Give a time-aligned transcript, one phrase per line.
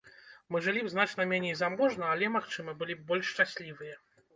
[0.55, 4.07] Мы жылі б значна меней заможна, але, магчыма, былі б больш шчаслівыя.